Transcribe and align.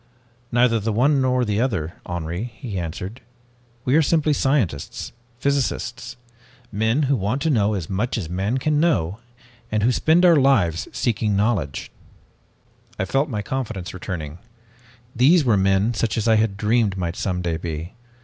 "'Neither 0.51 0.79
the 0.79 0.91
one 0.91 1.21
nor 1.21 1.45
the 1.45 1.61
other, 1.61 1.93
Henri,' 2.07 2.51
he 2.55 2.79
answered. 2.79 3.21
'We 3.85 3.97
are 3.97 4.01
simply 4.01 4.33
scientists, 4.33 5.11
physicists 5.37 6.17
men 6.71 7.03
who 7.03 7.15
want 7.15 7.39
to 7.43 7.51
know 7.51 7.75
as 7.75 7.87
much 7.87 8.17
as 8.17 8.27
man 8.27 8.57
can 8.57 8.79
know 8.79 9.19
and 9.71 9.83
who 9.83 9.91
spend 9.91 10.25
our 10.25 10.37
lives 10.37 10.87
in 10.87 10.93
seeking 10.95 11.35
knowledge.' 11.35 11.91
"I 12.97 13.05
felt 13.05 13.29
my 13.29 13.43
confidence 13.43 13.93
returning. 13.93 14.39
These 15.15 15.45
were 15.45 15.55
men 15.55 15.93
such 15.93 16.17
as 16.17 16.27
I 16.27 16.33
had 16.37 16.57
dreamed 16.57 16.97
might 16.97 17.15
some 17.15 17.43
day 17.43 17.57
be. 17.57 17.93